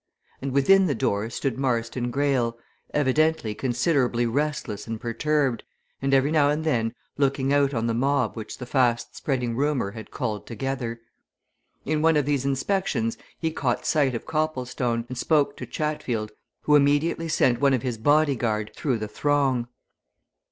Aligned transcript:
And 0.41 0.51
within 0.51 0.87
the 0.87 0.95
door 0.95 1.29
stood 1.29 1.59
Marston 1.59 2.09
Greyle, 2.09 2.57
evidently 2.91 3.53
considerably 3.53 4.25
restless 4.25 4.87
and 4.87 4.99
perturbed, 4.99 5.63
and 6.01 6.11
every 6.11 6.31
now 6.31 6.49
and 6.49 6.63
then 6.63 6.95
looking 7.19 7.53
out 7.53 7.75
on 7.75 7.85
the 7.85 7.93
mob 7.93 8.35
which 8.35 8.57
the 8.57 8.65
fast 8.65 9.15
spreading 9.15 9.55
rumour 9.55 9.91
had 9.91 10.09
called 10.09 10.47
together. 10.47 10.99
In 11.85 12.01
one 12.01 12.17
of 12.17 12.25
these 12.25 12.45
inspections 12.45 13.15
he 13.37 13.51
caught 13.51 13.85
sight 13.85 14.15
of 14.15 14.25
Copplestone, 14.25 15.05
and 15.07 15.19
spoke 15.19 15.55
to 15.57 15.67
Chatfield, 15.67 16.31
who 16.61 16.75
immediately 16.75 17.27
sent 17.27 17.61
one 17.61 17.75
of 17.75 17.83
his 17.83 17.99
body 17.99 18.35
guard 18.35 18.71
through 18.75 18.97
the 18.97 19.07
throng. 19.07 19.67